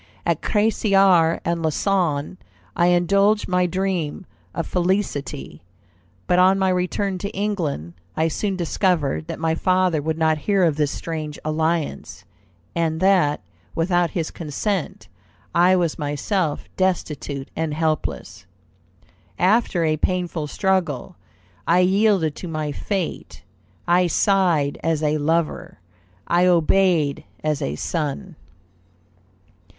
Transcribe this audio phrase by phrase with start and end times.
[0.25, 2.39] At Crassier and Lausanne
[2.75, 5.61] I indulged my dream of felicity;
[6.25, 10.63] but on my return to England I soon discovered that my father would not hear
[10.63, 12.25] of this strange alliance,
[12.73, 13.41] and that,
[13.75, 15.07] without his consent,
[15.53, 18.47] I was myself destitute and helpless.
[19.37, 21.15] After a painful struggle,
[21.67, 23.43] I yielded to my fate;
[23.87, 25.77] I sighed as a lover;
[26.25, 28.35] I obeyed as a son."